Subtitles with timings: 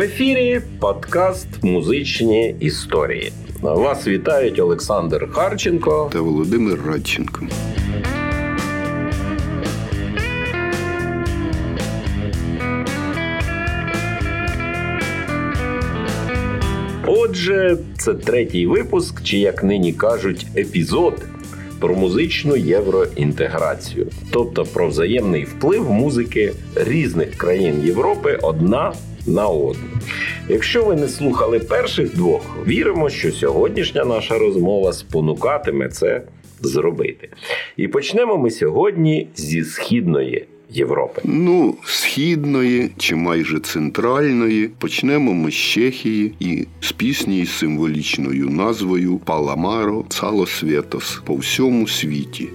[0.00, 3.32] ефірі подкаст Музичні історії.
[3.60, 7.46] Вас вітають Олександр Харченко та Володимир Радченко.
[17.06, 21.14] Отже, це третій випуск, чи як нині кажуть, епізод
[21.80, 28.92] про музичну євроінтеграцію, тобто про взаємний вплив музики різних країн Європи одна
[29.26, 29.84] на одну.
[30.48, 36.22] Якщо ви не слухали перших двох, віримо, що сьогоднішня наша розмова спонукатиме це
[36.60, 37.28] зробити.
[37.76, 41.20] І почнемо ми сьогодні зі східної Європи.
[41.24, 49.18] Ну, східної чи майже центральної почнемо ми з Чехії і з пісні з символічною назвою
[49.18, 52.48] Паламаро Цало Светос по всьому світі.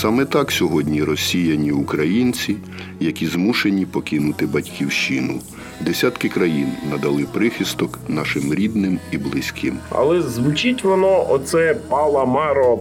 [0.00, 2.56] Саме так сьогодні росіяні українці,
[3.00, 5.40] які змушені покинути батьківщину.
[5.80, 9.78] Десятки країн надали прихисток нашим рідним і близьким.
[9.90, 12.80] Але звучить воно оце паламаро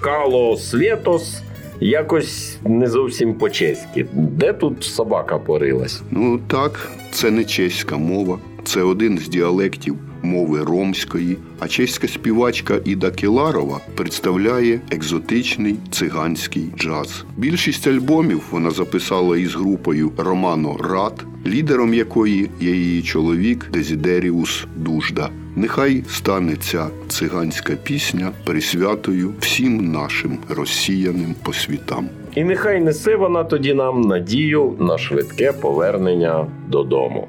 [0.00, 1.42] кало свєтос.
[1.80, 4.06] Якось не зовсім по-чеськи.
[4.12, 6.02] Де тут собака порилась?
[6.10, 12.80] Ну так, це не чеська мова, це один з діалектів мови ромської, а чеська співачка
[12.84, 17.24] Іда Кіларова представляє екзотичний циганський джаз.
[17.36, 25.30] Більшість альбомів вона записала із групою Романо Рад, лідером якої є її чоловік Дезідеріус Дужда.
[25.56, 32.08] Нехай стане ця циганська пісня присвятою всім нашим росіянам по світам.
[32.34, 37.28] І нехай несе вона тоді нам надію на швидке повернення додому.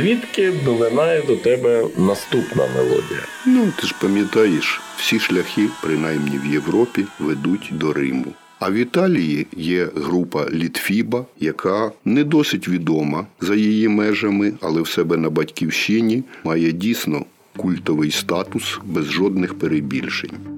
[0.00, 3.20] Звідки долинає до тебе наступна мелодія?
[3.46, 8.26] Ну, ти ж пам'ятаєш, всі шляхи, принаймні в Європі, ведуть до Риму.
[8.58, 14.88] А в Італії є група Літфіба, яка не досить відома за її межами, але в
[14.88, 17.24] себе на батьківщині має дійсно
[17.56, 20.49] культовий статус без жодних перебільшень.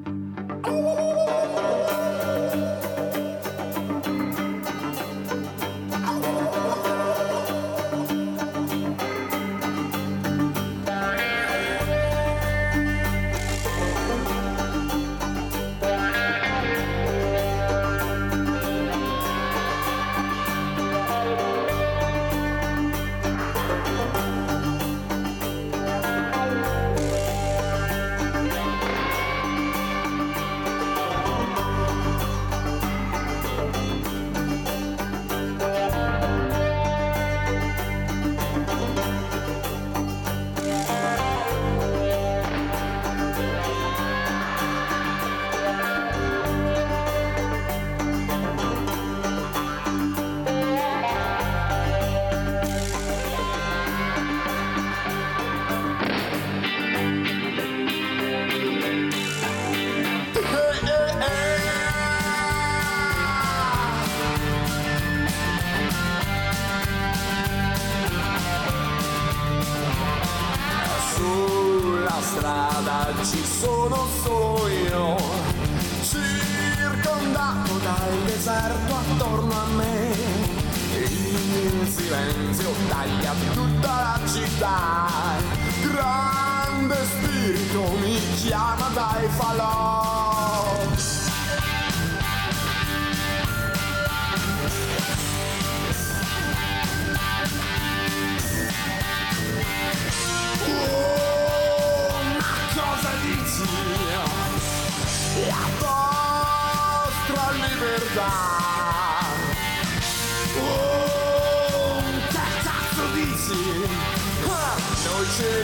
[115.33, 115.63] Ce.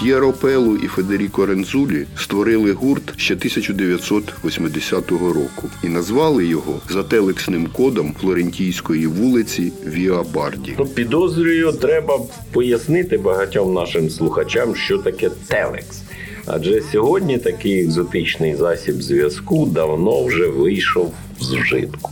[0.00, 7.66] П'єро Пелу і Федеріко Рензулі створили гурт ще 1980 року і назвали його за телексним
[7.72, 10.74] кодом флорентійської вулиці Віа Барді.
[10.78, 12.20] Ну, підозрюю, треба
[12.52, 16.02] пояснити багатьом нашим слухачам, що таке телекс.
[16.46, 22.10] Адже сьогодні такий екзотичний засіб зв'язку давно вже вийшов з вжитку.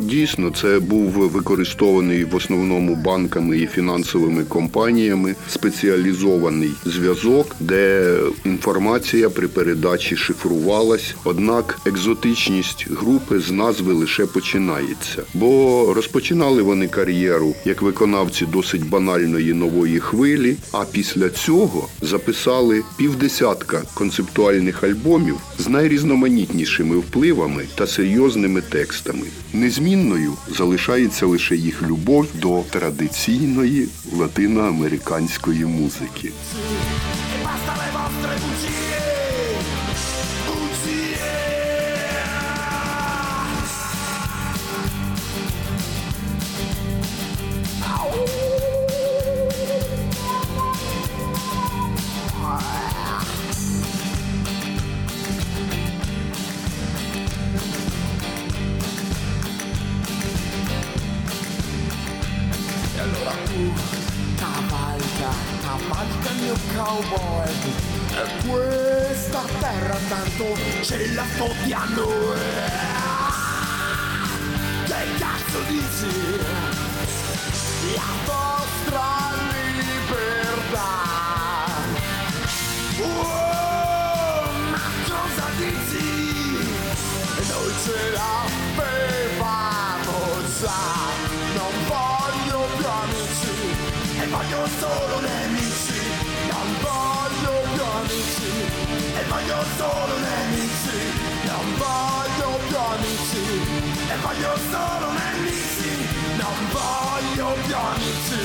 [0.00, 8.14] Дійсно, це був використований в основному банками і фінансовими компаніями спеціалізований зв'язок, де
[8.44, 11.14] інформація при передачі шифрувалась.
[11.24, 19.54] Однак екзотичність групи з назви лише починається, бо розпочинали вони кар'єру як виконавці досить банальної
[19.54, 20.56] нової хвилі.
[20.72, 29.26] А після цього записали півдесятка концептуальних альбомів з найрізноманітнішими впливами та серйозними текстами.
[29.52, 36.32] Незмінною залишається лише їх любов до традиційної латиноамериканської музики.
[94.56, 96.00] Voglio solo nemici
[96.48, 98.50] Non voglio più amici
[99.14, 100.98] E voglio solo nemici
[101.44, 103.44] Non voglio più amici
[104.08, 108.40] E voglio solo nemici Non voglio più amici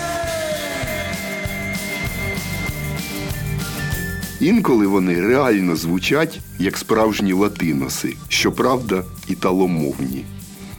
[4.40, 10.24] Інколи вони реально звучать як справжні латиноси, щоправда, італомовні.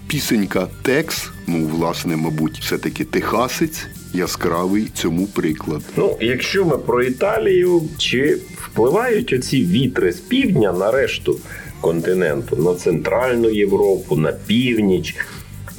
[0.08, 5.82] Пісенька Текс, ну, власне, мабуть, все-таки техасець, яскравий цьому приклад.
[5.98, 11.40] Ну, якщо ми про Італію, чи впливають оці вітри з півдня на решту
[11.82, 15.16] континенту, на Центральну Європу, на північ?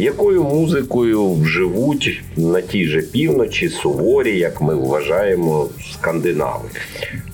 [0.00, 6.68] Якою музикою живуть на тій же півночі суворі, як ми вважаємо, скандинави?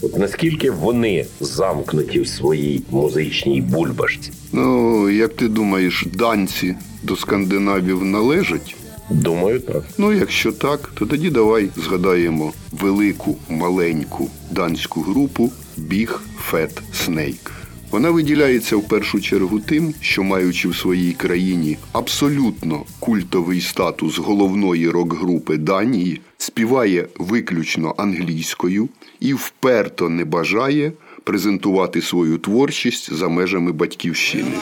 [0.02, 4.32] От наскільки вони замкнуті в своїй музичній бульбашці?
[4.52, 8.76] Ну, як ти думаєш, данці до скандинавів належать?
[9.10, 9.82] Думаю, так.
[9.98, 16.10] Ну, якщо так, то тоді давай згадаємо велику маленьку данську групу Big
[16.52, 17.55] Fat Snake.
[17.90, 24.90] Вона виділяється в першу чергу тим, що маючи в своїй країні абсолютно культовий статус головної
[24.90, 28.88] рок-групи Данії, співає виключно англійською
[29.20, 30.92] і вперто не бажає
[31.24, 34.52] презентувати свою творчість за межами батьківщини.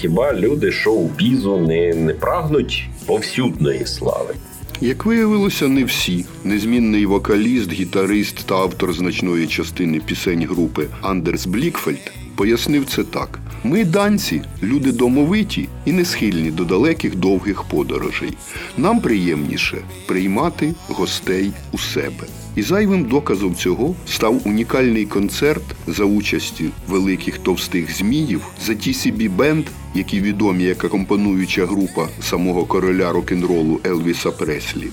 [0.00, 4.34] Хіба люди шоу-бізу не, не прагнуть повсюдної слави?
[4.80, 6.24] Як виявилося, не всі.
[6.44, 13.84] Незмінний вокаліст, гітарист та автор значної частини пісень групи Андерс Блікфельд пояснив це так: ми,
[13.84, 18.32] данці, люди домовиті і не схильні до далеких довгих подорожей.
[18.76, 22.26] Нам приємніше приймати гостей у себе.
[22.60, 29.64] І зайвим доказом цього став унікальний концерт за участі великих товстих зміїв за TCB Band,
[29.94, 34.86] які відомі як акомпануюча група самого короля рок-н-ролу Елвіса Преслі,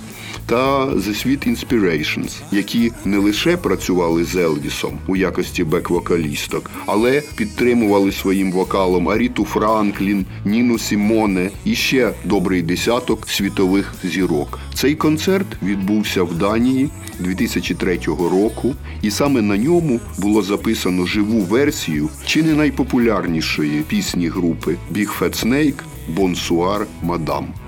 [0.46, 8.12] та The Sweet Inspirations, які не лише працювали з Елвісом у якості бек-вокалісток, але підтримували
[8.12, 14.60] своїм вокалом Аріту Франклін, Ніну Сімоне і ще добрий десяток світових зірок.
[14.74, 16.90] Цей концерт відбувся в Данії
[17.62, 24.76] 2003 року, і саме на ньому було записано живу версію чи не найпопулярнішої пісні групи
[24.94, 25.80] Big Fat Snake
[26.16, 27.28] Bonsoir Madame.
[27.28, 27.67] Bonsoir,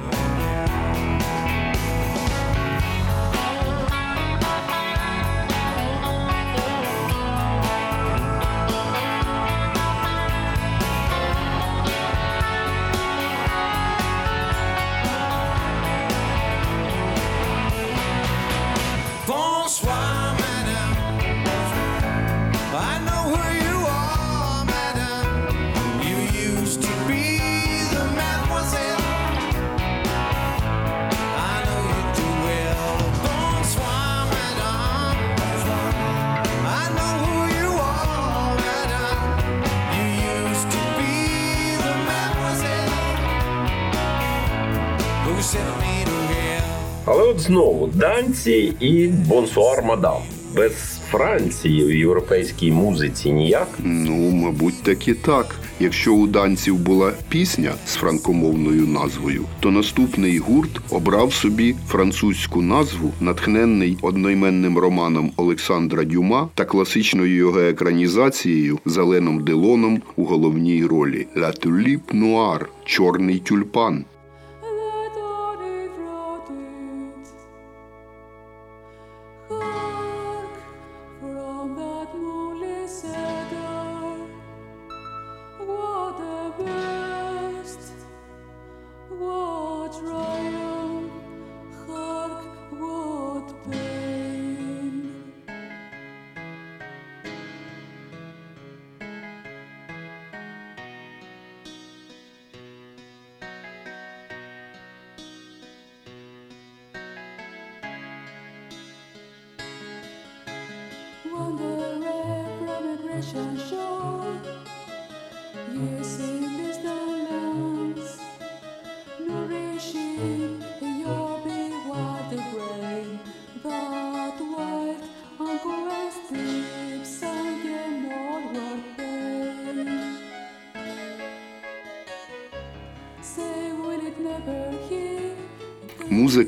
[48.40, 50.22] данці і бонсуар мадам.
[50.56, 53.68] Без Франції в європейській музиці ніяк.
[53.84, 55.56] Ну, мабуть, так і так.
[55.80, 63.12] Якщо у данців була пісня з франкомовною назвою, то наступний гурт обрав собі французьку назву,
[63.20, 71.66] натхненний одноіменним романом Олександра Дюма та класичною його екранізацією Зеленом Делоном у головній ролі «La
[71.66, 74.06] Tulipe Noire»– Чорний тюльпан.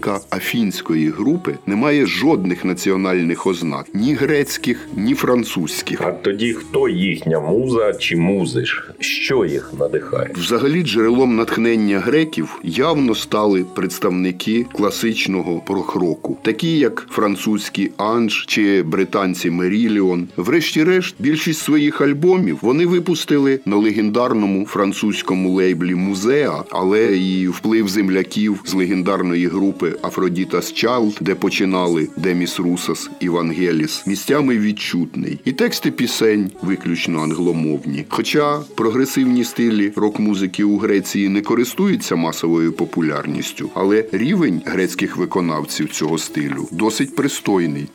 [0.02, 6.02] Музика афінської групи не має жодних національних ознак ні грецьких, ні французьких.
[6.02, 8.90] А тоді хто їхня муза чи музиш?
[9.00, 10.30] Що їх надихає?
[10.36, 19.50] Взагалі, джерелом натхнення греків явно стали представники класичного прохроку, такі як французькі Анж чи британці
[19.50, 20.28] Меріліон.
[20.38, 28.62] Врешті-решт, більшість своїх альбомів вони випустили на легендарному французькому лейблі Музеа, але і вплив земляків
[28.66, 35.40] з легендарної групи Афродітас Чайлд, де починали Деміс Русас Івангеліс, місцями відчутний.
[35.46, 38.06] І тексти пісень виключно англомовні.
[38.10, 46.18] Хоча прогресивні стилі рок-музики у Греції не користуються масовою популярністю, але рівень грецьких виконавців цього
[46.18, 47.88] стилю досить пристойний.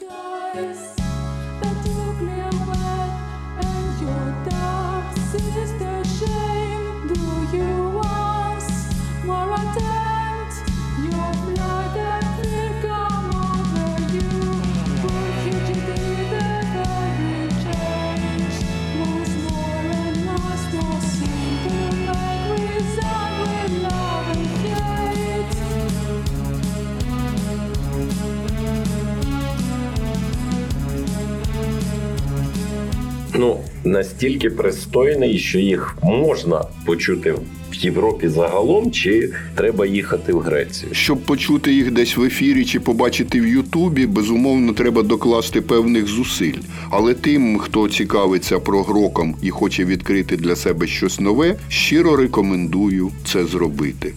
[33.39, 37.35] Ну, настільки пристойний, що їх можна почути
[37.71, 40.95] в Європі загалом, чи треба їхати в Грецію?
[40.95, 46.59] Щоб почути їх десь в ефірі чи побачити в Ютубі, безумовно, треба докласти певних зусиль.
[46.91, 53.45] Але тим, хто цікавиться прогроком і хоче відкрити для себе щось нове, щиро рекомендую це
[53.45, 54.13] зробити.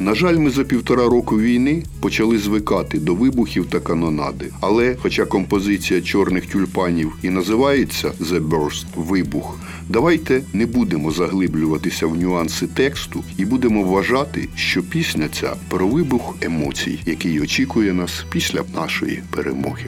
[0.00, 4.52] На жаль, ми за півтора року війни почали звикати до вибухів та канонади.
[4.60, 12.16] Але, хоча композиція чорних тюльпанів і називається «The Burst»– вибух, давайте не будемо заглиблюватися в
[12.16, 18.64] нюанси тексту і будемо вважати, що пісня ця про вибух емоцій, який очікує нас після
[18.74, 19.86] нашої перемоги.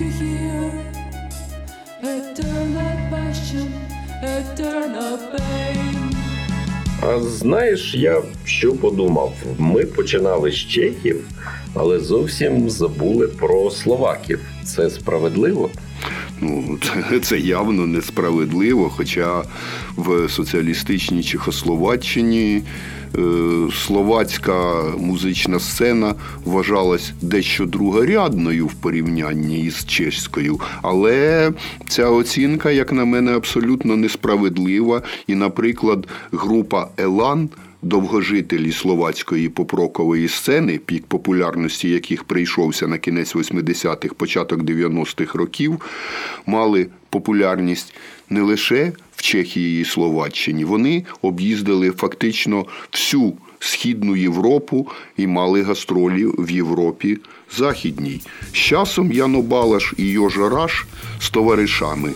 [0.00, 0.72] You hear
[2.02, 3.68] eternal passion,
[4.22, 6.14] eternal pain.
[7.02, 9.32] А знаєш, я що подумав?
[9.58, 11.24] Ми починали з чехів,
[11.74, 14.40] але зовсім забули про словаків.
[14.64, 15.70] Це справедливо?
[16.40, 18.90] Ну, це, це явно несправедливо.
[18.96, 19.42] Хоча
[19.96, 22.62] в соціалістичній Чехословаччині
[23.72, 30.60] словацька музична сцена вважалась дещо другорядною в порівнянні із чеською.
[30.82, 31.52] Але
[31.88, 35.02] ця оцінка, як на мене, абсолютно несправедлива.
[35.26, 37.48] І, наприклад, група Елан.
[37.82, 45.80] Довгожителі словацької попрокової сцени, пік популярності яких прийшовся на кінець 80-х, початок 90-х років,
[46.46, 47.94] мали популярність
[48.30, 56.26] не лише в Чехії і Словаччині, вони об'їздили фактично всю Східну Європу і мали гастролі
[56.38, 57.18] в Європі
[57.56, 58.20] Західній.
[58.52, 60.86] З часом Яно Балаш і Йожа Раш
[61.20, 62.12] з товаришами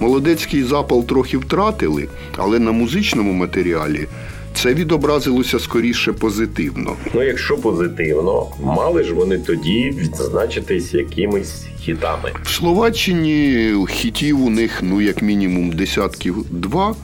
[0.00, 4.08] Молодецький запал трохи втратили, але на музичному матеріалі
[4.56, 6.96] це відобразилося скоріше позитивно.
[7.14, 12.32] Ну, якщо позитивно, мали ж вони тоді відзначитись якимись хітами.
[12.42, 16.94] В Словаччині хітів у них ну як мінімум десятків два,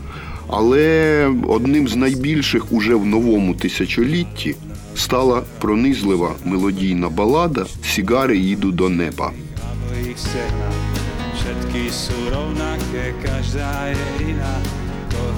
[0.49, 4.55] але одним з найбільших уже в новому тисячолітті
[4.95, 9.33] стала пронизлива мелодійна балада Сігари їду до неба.
[11.43, 14.82] Všetky sú rovnaké, každá je iná.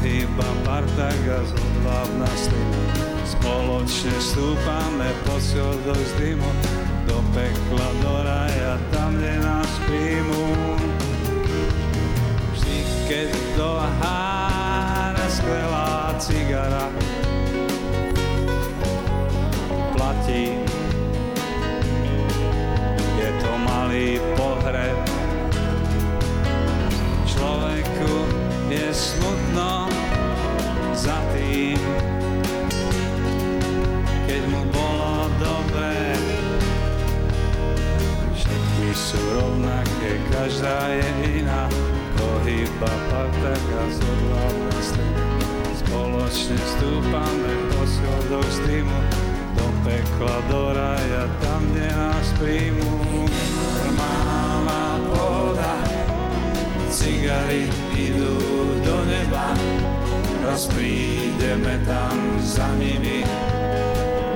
[0.05, 2.81] To hýba partaga zodvábna slina.
[3.25, 6.37] Spoločne stúpame po schodoch z
[7.09, 10.45] do pekla, do raja, tam, kde nás príjmú.
[12.53, 16.87] Vždy, keď dohára skvelá cigara,
[19.97, 20.61] platí
[23.17, 25.01] je to malý pohreb.
[27.25, 28.13] Človeku
[28.69, 29.94] je smutno
[30.95, 31.79] za tým,
[34.31, 36.15] keď mu bolo dobre.
[38.39, 41.67] Všetky sú rovnaké, každá je iná,
[42.15, 44.79] to hýba partaka z odhľadná
[45.75, 49.01] Spoločne stúpame po schodoch z dymu,
[49.59, 53.27] do pekla, do raja, tam, kde nás príjmú.
[53.83, 55.75] Normálna pohoda,
[56.91, 58.39] cigary idú
[58.83, 59.55] do neba,
[60.45, 63.25] raz prídeme tam za nimi.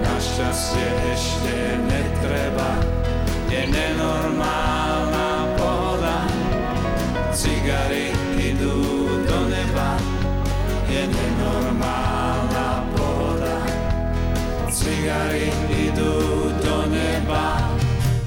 [0.01, 2.73] Našťastie ešte netreba,
[3.53, 6.19] je nenormálna pohoda,
[7.37, 8.81] cigary idú
[9.29, 9.91] do neba,
[10.89, 13.57] je nenormálna pohoda.
[14.73, 16.17] Cigary idú
[16.65, 17.69] do neba.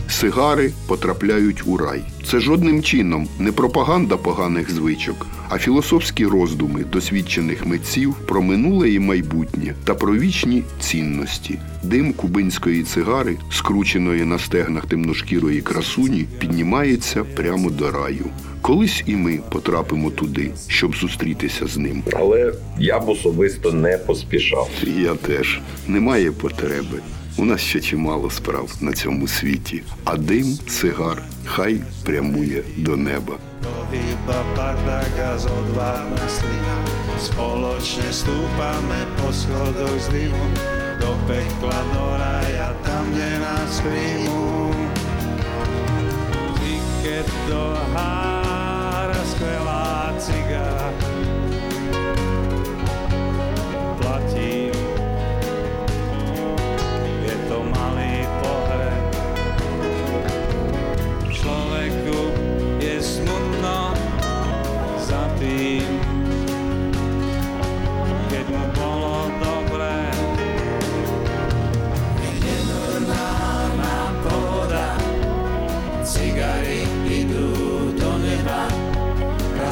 [0.07, 2.05] Сигари потрапляють у рай.
[2.31, 8.99] Це жодним чином не пропаганда поганих звичок, а філософські роздуми досвідчених митців про минуле і
[8.99, 11.59] майбутнє та про вічні цінності.
[11.83, 18.25] Дим кубинської цигари, скрученої на стегнах темношкірої красуні, піднімається прямо до раю.
[18.61, 22.03] Колись і ми потрапимо туди, щоб зустрітися з ним.
[22.13, 24.69] Але я б особисто не поспішав.
[24.97, 26.99] Я теж немає потреби.
[27.37, 33.37] У нас ще чимало справ на цьому світі, а дим сигар хай прямує до неба.
[34.55, 36.77] Pár tak zo dva slina
[37.19, 40.47] Spoločne stúpame po schodoch z dymu
[41.03, 44.71] Do pekla, do raja, tam, kde nás príjmú
[46.61, 48.20] Tiket do hára,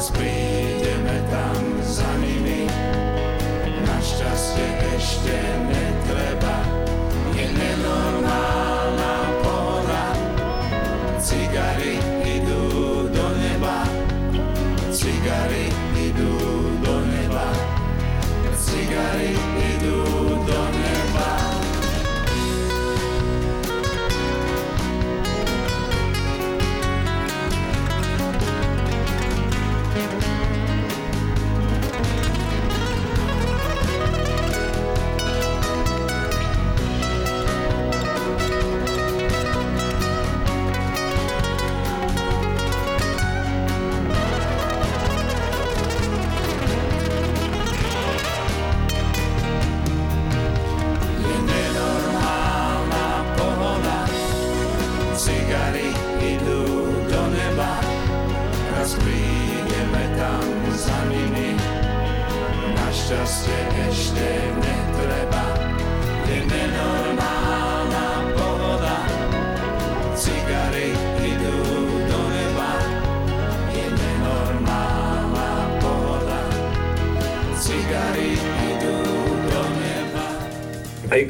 [0.00, 0.59] must be.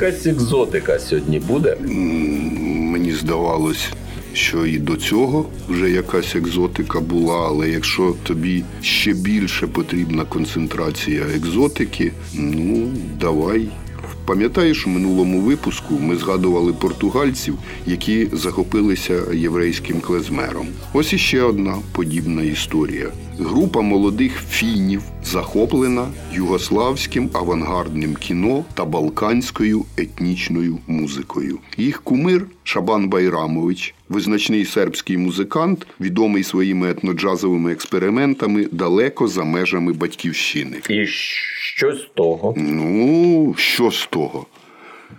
[0.01, 1.77] Якась екзотика сьогодні буде?
[2.93, 3.89] Мені здавалось,
[4.33, 11.23] що і до цього вже якась екзотика була, але якщо тобі ще більше потрібна концентрація
[11.37, 12.89] екзотики, ну
[13.21, 13.69] давай.
[14.25, 20.67] Пам'ятаєш, у минулому випуску ми згадували португальців, які захопилися єврейським клезмером.
[20.93, 23.09] Ось іще одна подібна історія.
[23.42, 31.59] Група молодих фінів захоплена югославським авангардним кіно та балканською етнічною музикою.
[31.76, 40.81] Їх кумир Шабан Байрамович, визначний сербський музикант, відомий своїми етноджазовими експериментами далеко за межами батьківщини.
[40.88, 42.55] І що з того?
[42.57, 44.46] Ну, що з того?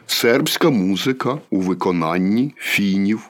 [0.05, 3.29] Сербська музика у виконанні фінів.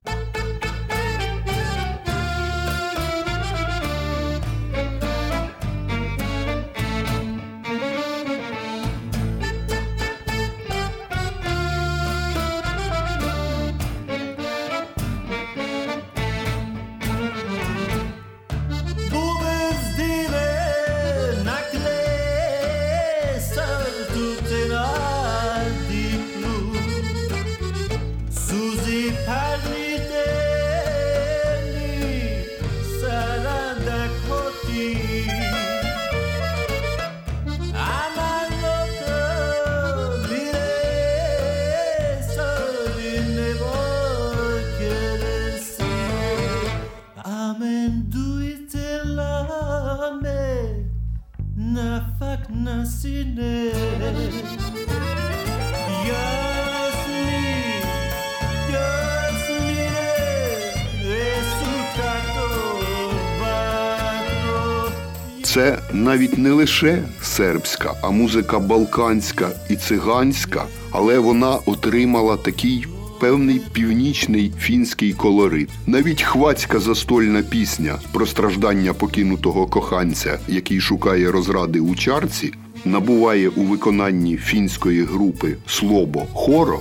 [66.61, 72.85] Лише сербська, а музика балканська і циганська, але вона отримала такий
[73.19, 75.69] певний північний фінський колорит.
[75.87, 82.53] Навіть хвацька застольна пісня про страждання покинутого коханця, який шукає розради у чарці,
[82.85, 86.79] набуває у виконанні фінської групи Слобо Хоро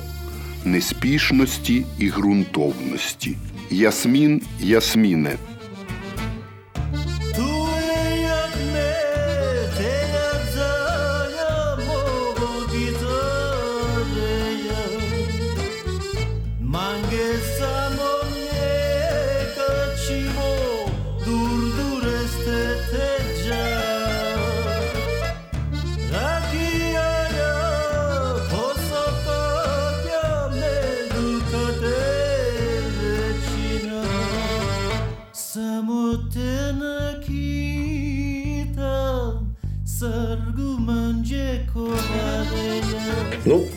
[0.65, 3.37] неспішності і ґрунтовності.
[3.71, 5.37] Ясмін Ясміне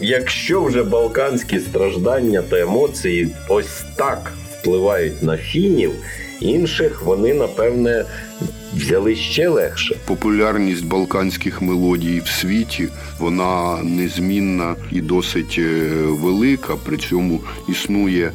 [0.04, 5.92] якщо вже балканські страждання та емоції ось так впливають на фінів,
[6.40, 8.06] інших вони, напевне,
[8.76, 9.96] взяли ще легше.
[10.06, 12.88] Популярність балканських мелодій в світі
[13.20, 16.76] вона незмінна і досить е, велика.
[16.86, 18.32] При цьому існує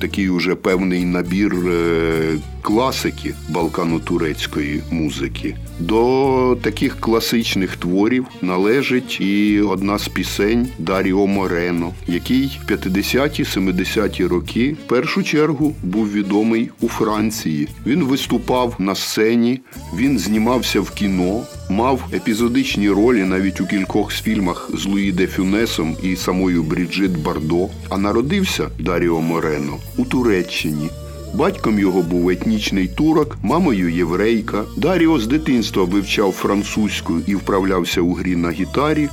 [0.00, 5.56] такий уже певний набір е, класики балкано-турецької музики.
[5.78, 14.76] До таких класичних творів належить і одна з пісень Даріо Морено, який в 50-70-ті роки
[14.84, 17.68] в першу чергу був відомий у Франції.
[17.86, 19.60] Він виступав на сцені,
[19.96, 21.40] він знімався в кіно,
[21.72, 27.68] мав епізодичні ролі навіть у кількох фільмах з Луї де Фюнесом і самою Бріджит Бардо.
[27.88, 30.90] А народився Даріо Морено у Туреччині.
[31.34, 34.64] Батьком його був етнічний турок, мамою єврейка.
[34.76, 39.08] Даріо з дитинства вивчав французьку і вправлявся у грі на гітарі.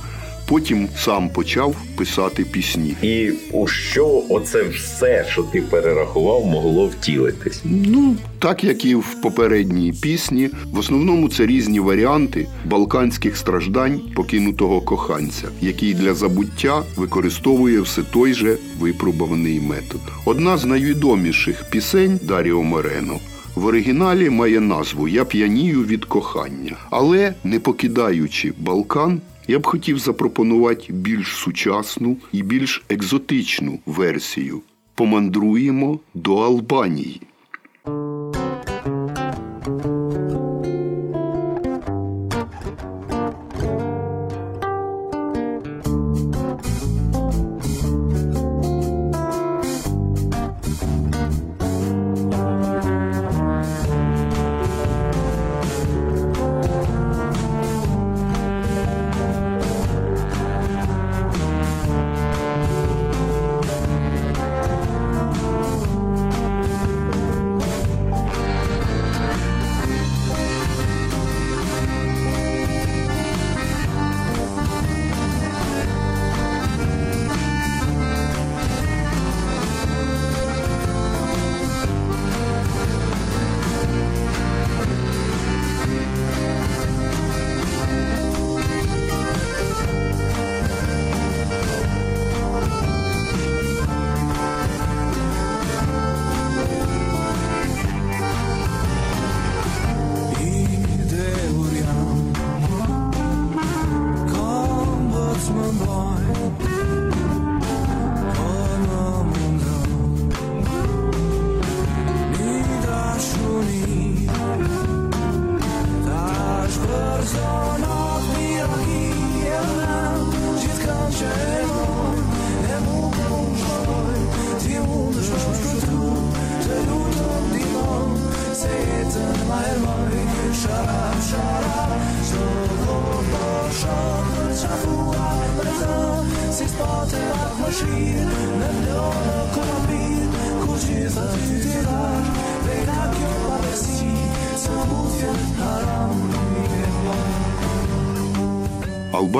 [0.50, 2.94] Потім сам почав писати пісні.
[3.02, 7.60] І у що оце все, що ти перерахував, могло втілитись?
[7.64, 14.80] Ну, так як і в попередній пісні, в основному це різні варіанти балканських страждань покинутого
[14.80, 20.00] коханця, який для забуття використовує все той же випробуваний метод.
[20.24, 23.18] Одна з найвідоміших пісень Даріо Морено
[23.54, 26.76] в оригіналі має назву Я п'янію від кохання.
[26.90, 34.60] Але не покидаючи Балкан, я б хотів запропонувати більш сучасну і більш екзотичну версію.
[34.94, 37.20] Помандруємо до Албанії.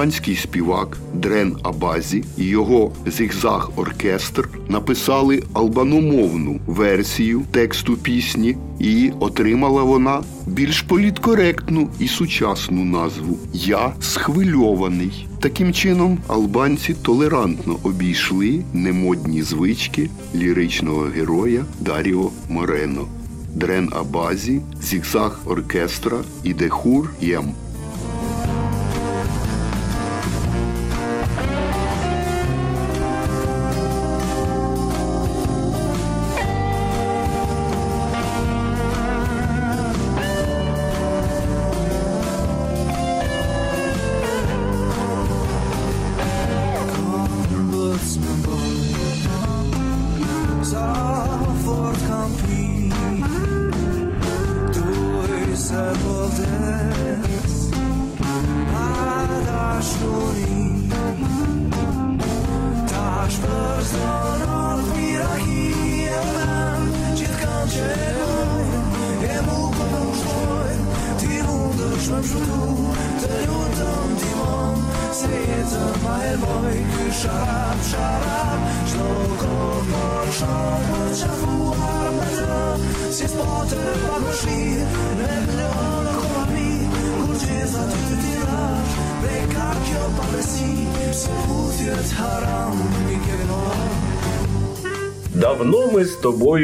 [0.01, 9.83] Албанський співак Дрен Абазі і його зігзаг оркестр написали албаномовну версію тексту пісні, і отримала
[9.83, 15.27] вона більш політкоректну і сучасну назву Я схвильований.
[15.41, 23.07] Таким чином, албанці толерантно обійшли немодні звички ліричного героя Даріо Морено.
[23.55, 27.55] Дрен Абазі, зігзаг оркестра і Дехур Єм.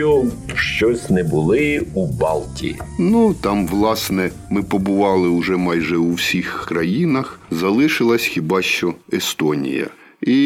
[0.07, 2.77] Тобою щось не були у Балті.
[2.99, 7.41] Ну там, власне, ми побували уже майже у всіх країнах.
[7.51, 9.87] Залишилась хіба що Естонія.
[10.21, 10.37] І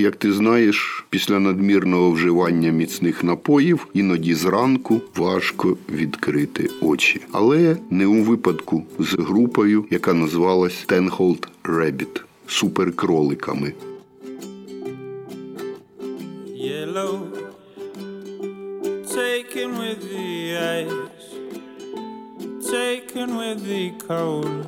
[0.00, 7.20] як ти знаєш, після надмірного вживання міцних напоїв іноді зранку важко відкрити очі.
[7.32, 13.72] Але не у випадку з групою, яка назвалась Tenhold Rabbit суперкроликами.
[16.58, 17.47] yellow,
[19.18, 21.24] taken with the ice,
[22.70, 24.64] taken with the cold.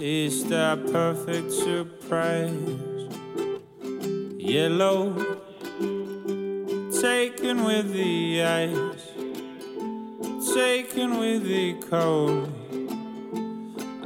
[0.00, 2.52] Is that perfect surprise?
[4.38, 5.12] Yellow,
[7.00, 9.06] taken with the ice,
[10.54, 12.46] taken with the cold.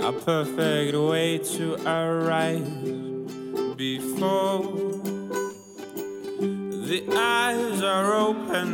[0.00, 2.62] A perfect way to arise
[3.76, 5.21] before
[6.92, 8.70] the eyes are open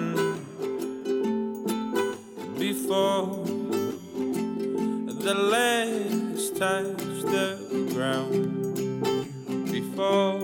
[2.58, 3.44] before
[5.22, 6.96] the legs touch
[7.34, 7.46] the
[7.94, 8.74] ground.
[9.70, 10.40] Before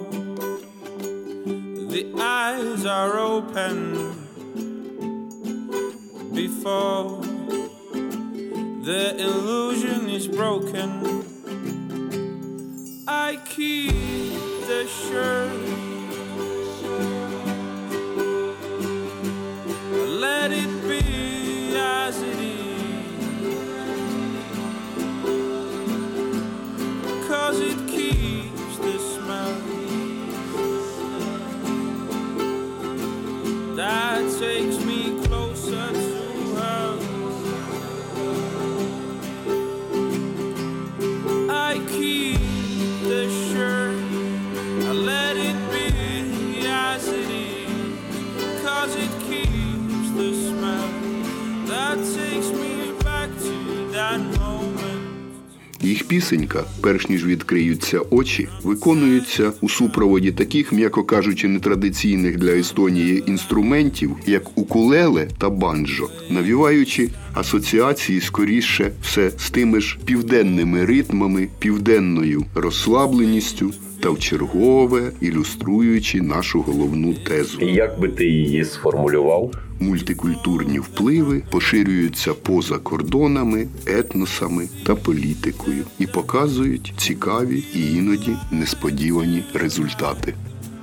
[1.94, 3.74] the eyes are open
[6.32, 7.20] before
[8.88, 11.24] the illusion is broken.
[13.08, 13.90] I keep
[14.68, 15.93] the shirt
[56.14, 64.16] пісенька, перш ніж відкриються очі, виконується у супроводі таких, м'яко кажучи, нетрадиційних для Естонії інструментів,
[64.26, 73.72] як укулеле та банджо, навіваючи асоціації скоріше все з тими ж південними ритмами, південною розслабленістю
[74.00, 77.60] та вчергове ілюструючи нашу головну тезу.
[77.60, 79.52] Як би ти її сформулював?
[79.80, 90.34] Мультикультурні впливи поширюються поза кордонами, етносами та політикою і показують цікаві і іноді несподівані результати.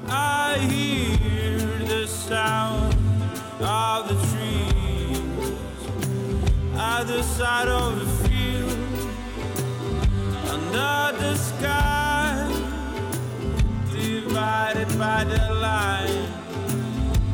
[0.10, 1.60] I hear
[1.94, 2.94] the sound
[3.62, 5.22] of the trees
[6.94, 8.80] at the side of the field
[10.56, 12.34] under the sky
[13.94, 16.28] divided by the line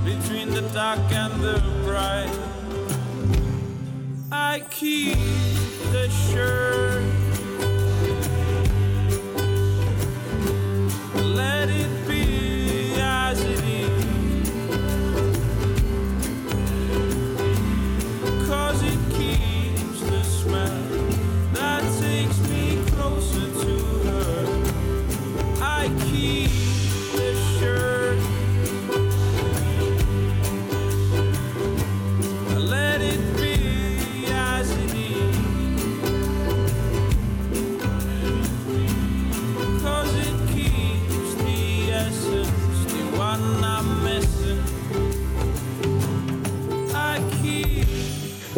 [0.08, 2.32] between the dark and the bright.
[4.32, 5.18] I keep
[5.92, 6.67] the shirt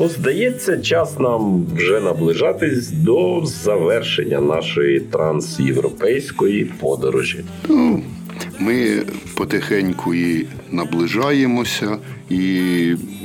[0.01, 7.43] Ну, здається, час нам вже наближатись до завершення нашої трансєвропейської подорожі.
[7.69, 8.03] Ну,
[8.59, 9.03] ми
[9.35, 11.97] потихеньку і наближаємося,
[12.29, 12.61] і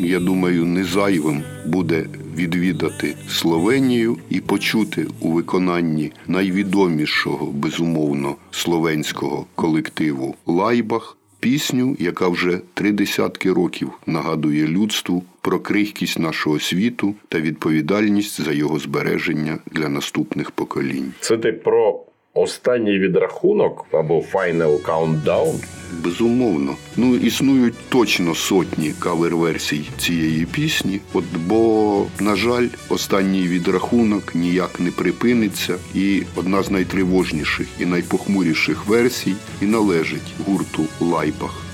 [0.00, 2.06] я думаю, не зайвим буде
[2.36, 12.92] відвідати Словенію і почути у виконанні найвідомішого, безумовно, словенського колективу Лайбах пісню, яка вже три
[12.92, 20.50] десятки років нагадує людству про крихкість нашого світу та відповідальність за його збереження для наступних
[20.50, 21.12] поколінь.
[21.20, 22.04] Це ти про
[22.34, 25.64] останній відрахунок або Final Countdown.
[26.04, 26.76] Безумовно.
[26.96, 31.00] Ну, існують точно сотні кавер-версій цієї пісні.
[31.12, 38.86] От бо, на жаль, останній відрахунок ніяк не припиниться, і одна з найтривожніших і найпохмуріших
[38.86, 41.73] версій і належить гурту Лайбах.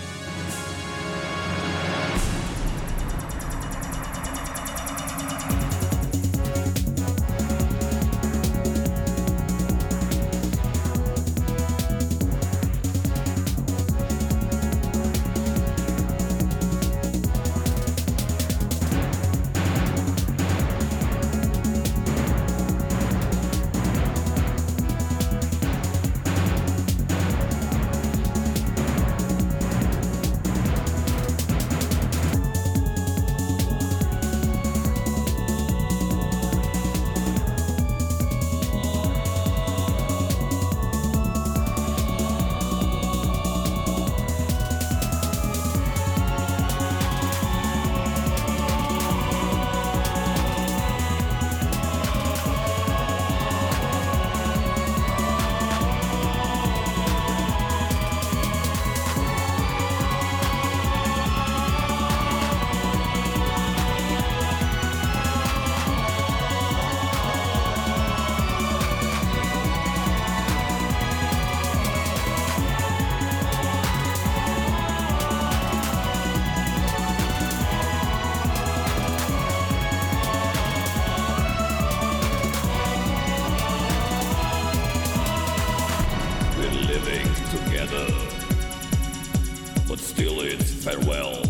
[90.80, 91.42] Farewell.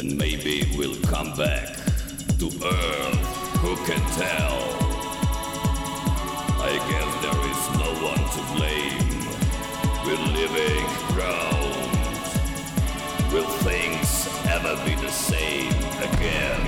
[0.00, 1.76] And maybe we'll come back
[2.40, 3.26] to Earth,
[3.62, 4.58] who can tell?
[6.60, 9.06] I guess there is no one to blame.
[10.04, 11.90] We're living ground.
[13.32, 15.72] Will things ever be the same
[16.02, 16.62] again?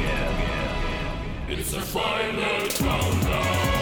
[1.49, 3.78] It's a final countdown.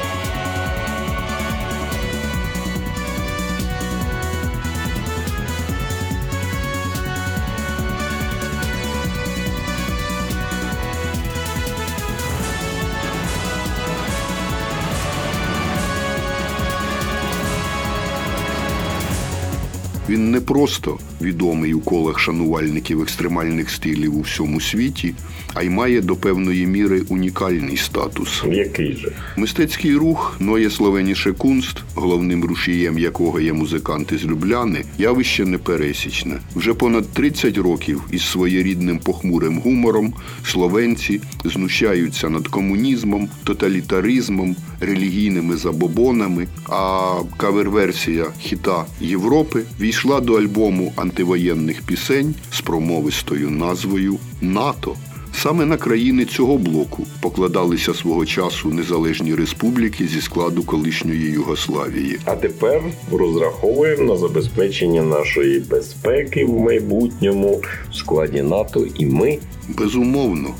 [20.09, 25.15] Він не просто відомий у колах шанувальників екстремальних стилів у всьому світі,
[25.55, 28.43] а й має до певної міри унікальний статус.
[28.51, 29.13] Який же?
[29.37, 36.41] Мистецький рух Ноє Словеніше Кунст, головним рушієм якого є музикант із Любляни, явище непересічне.
[36.57, 46.47] Вже понад 30 років із своєрідним похмурим гумором словенці знущаються над комунізмом, тоталітаризмом, релігійними забобонами.
[46.69, 54.97] А кавер-версія хіта Європи війшла до альбому антивоєнних пісень з промовистою назвою НАТО.
[55.43, 62.19] Саме на країни цього блоку покладалися свого часу незалежні республіки зі складу колишньої Югославії.
[62.25, 69.39] А тепер розраховуємо на забезпечення нашої безпеки в майбутньому в складі НАТО і ми.
[69.69, 70.55] Безумовно,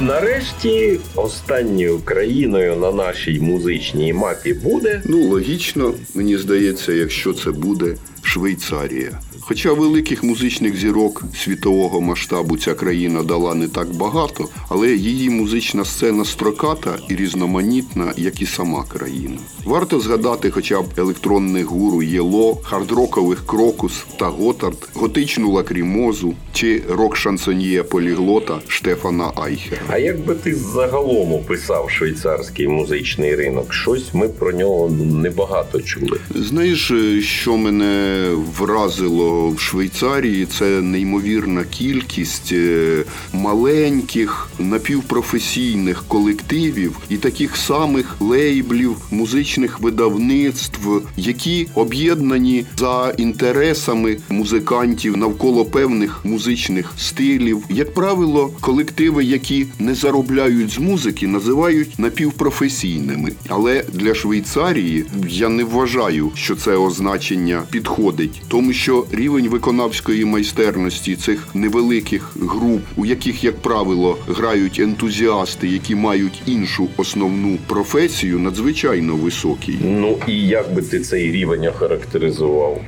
[0.00, 7.94] нарешті останньою країною на нашій музичній мапі буде ну логічно, мені здається, якщо це буде
[8.22, 9.20] Швейцарія.
[9.40, 15.84] Хоча великих музичних зірок світового масштабу ця країна дала не так багато, але її музична
[15.84, 19.38] сцена строката і різноманітна, як і сама країна.
[19.68, 27.82] Варто згадати хоча б електронних гуру Єло, хардрокових крокус та Готард, готичну лакрімозу чи рок-шансоньє
[27.82, 29.82] поліглота Штефана Айхера.
[29.88, 33.74] А як би ти загалом описав швейцарський музичний ринок?
[33.74, 34.90] Щось ми про нього
[35.22, 36.20] небагато чули.
[36.34, 38.24] Знаєш, е, що мене
[38.58, 40.46] вразило в Швейцарії?
[40.46, 52.64] Це неймовірна кількість е, маленьких напівпрофесійних колективів і таких самих лейблів, музичних видавництв, які об'єднані
[52.76, 57.64] за інтересами музикантів навколо певних музичних стилів.
[57.70, 63.32] Як правило, колективи, які не заробляють з музики, називають напівпрофесійними.
[63.48, 71.16] Але для Швейцарії я не вважаю, що це означення підходить, тому що рівень виконавської майстерності
[71.16, 79.16] цих невеликих груп, у яких, як правило, грають ентузіасти, які мають іншу основну професію, надзвичайно
[79.16, 79.37] високий.
[79.84, 82.80] Ну і як би ти цей рівень охарактеризував?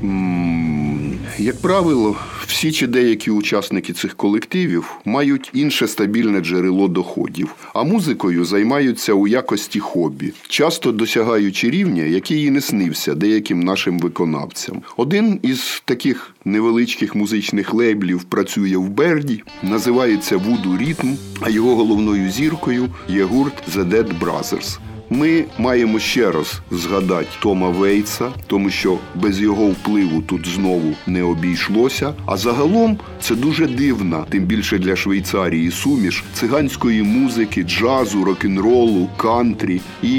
[1.39, 8.45] Як правило, всі чи деякі учасники цих колективів мають інше стабільне джерело доходів, а музикою
[8.45, 14.83] займаються у якості хобі, часто досягаючи рівня, який і не снився деяким нашим виконавцям.
[14.97, 21.09] Один із таких невеличких музичних лейблів працює в Берді, називається Вуду Рітм,
[21.41, 24.79] а його головною зіркою є гурт The Dead Brothers.
[25.13, 31.23] Ми маємо ще раз згадати Тома Вейтса, тому що без його впливу тут знову не
[31.23, 32.15] обійшлося.
[32.27, 39.81] А загалом це дуже дивна, тим більше для Швейцарії, суміш циганської музики, джазу, рок-н-ролу, кантрі.
[40.03, 40.17] І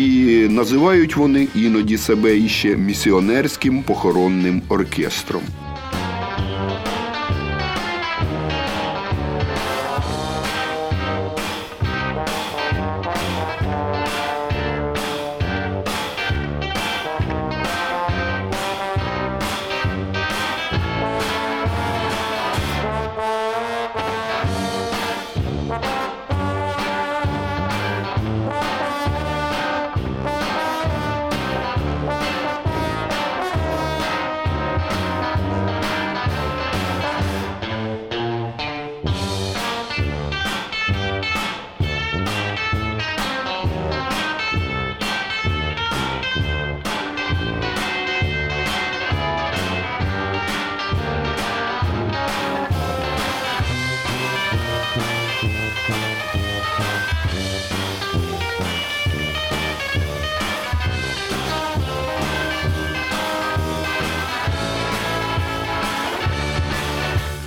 [0.49, 5.41] називають вони іноді себе іще місіонерським похоронним оркестром.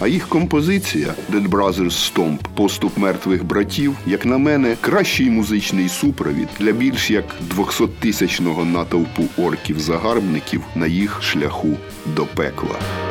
[0.04, 6.48] А їх композиція Dead Brothers Stomp Поступ мертвих братів, як на мене, кращий музичний супровід
[6.60, 7.24] для більш як
[7.56, 11.76] 200-тисячного натовпу орків-загарбників на їх шляху
[12.06, 13.03] до пекла.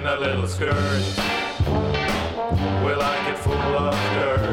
[0.00, 0.72] In a little skirt.
[2.82, 4.49] We like it full of dirt.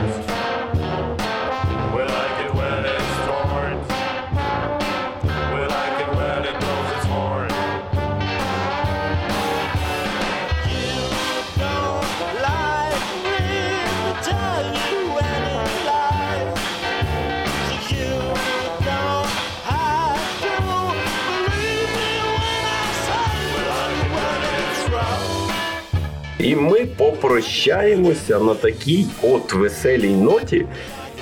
[26.61, 30.65] Ми попрощаємося на такій от веселій ноті.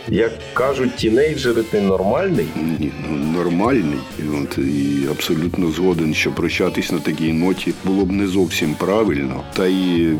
[0.08, 2.48] Як кажуть тінейджери, ти нормальний.
[2.80, 4.00] Ні, ну нормальний.
[4.42, 9.44] От, і абсолютно згоден, що прощатись на такій ноті було б не зовсім правильно.
[9.54, 10.14] Та і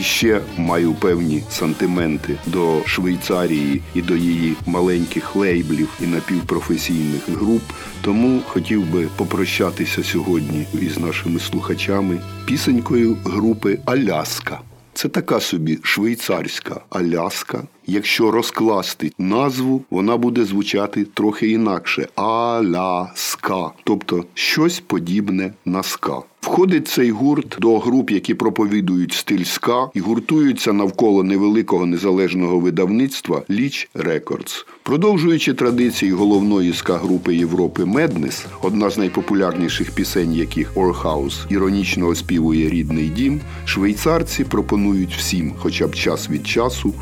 [0.00, 7.62] ще маю певні сантименти до Швейцарії і до її маленьких лейблів і напівпрофесійних груп.
[8.02, 14.60] Тому хотів би попрощатися сьогодні із нашими слухачами пісенькою групи Аляска.
[14.94, 17.62] Це така собі швейцарська Аляска.
[17.92, 26.22] Якщо розкласти назву, вона буде звучати трохи інакше Аляска, тобто щось подібне на ска.
[26.40, 33.42] Входить цей гурт до груп, які проповідують стиль ска і гуртуються навколо невеликого незалежного видавництва
[33.50, 34.66] Leech Records.
[34.82, 42.68] Продовжуючи традиції головної ска-групи Європи Madness, одна з найпопулярніших пісень, яких Our House іронічно оспівує
[42.68, 46.94] рідний дім, швейцарці пропонують всім, хоча б час від часу,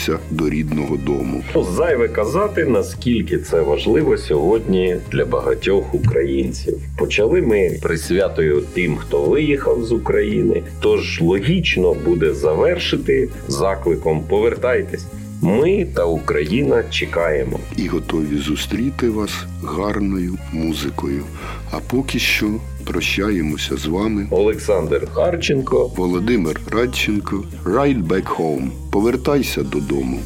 [0.00, 1.42] повертатися до рідного дому.
[1.76, 6.78] Зайве казати, наскільки це важливо сьогодні для багатьох українців.
[6.98, 10.62] Почали ми присвятою тим, хто виїхав з України.
[10.80, 15.04] Тож логічно буде завершити закликом Повертайтесь.
[15.42, 17.60] Ми та Україна чекаємо.
[17.76, 19.30] і готові зустріти вас
[19.62, 21.22] гарною музикою.
[21.70, 22.46] А поки що
[22.84, 24.28] прощаємося з вами.
[24.30, 25.86] Олександр Харченко.
[25.96, 28.70] Володимир Радченко, Ride Back Home.
[28.90, 30.20] Повертайся додому.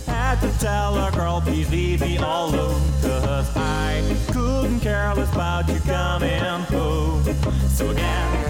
[7.77, 8.44] So to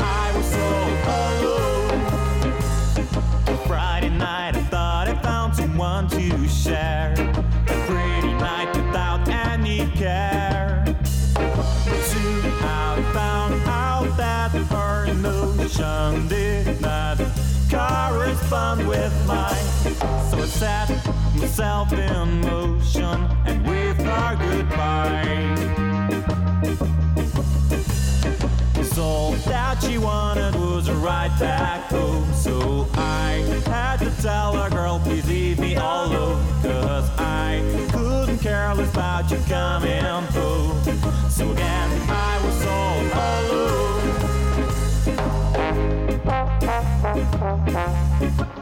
[15.78, 17.18] notion did not
[17.70, 19.64] correspond with mine.
[20.30, 20.88] So I set
[21.36, 25.30] myself in motion and waved our goodbye.
[28.96, 32.32] All that she wanted was a ride back home.
[32.32, 36.42] So I had to tell her, girl, please leave me alone.
[36.62, 37.60] Cause I
[37.92, 40.80] couldn't care less about you coming home.
[41.28, 44.03] So again, I was all alone.
[47.04, 48.53] Thank you.